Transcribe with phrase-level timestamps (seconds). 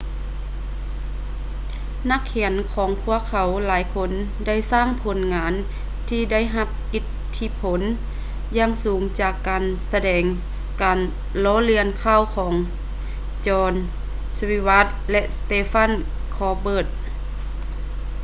[2.11, 4.11] ນັກຂຽນຂອງພວກເຂົາຫຼາຍຄົນ
[4.47, 5.53] ໄດ້ສ້າງຜົນງານ
[6.09, 7.05] ທີ່ໄດ້ຮັບອິດ
[7.37, 7.81] ທິພົນ
[8.57, 10.23] ຢ່າງສູງຈາກການສະແດງ
[10.81, 10.99] ການ
[11.43, 12.53] ລໍ້ລຽນຂ່າວ ຂອງ
[13.47, 13.73] jon
[14.35, 15.91] stewart ແລະ stephen
[16.35, 16.87] colbert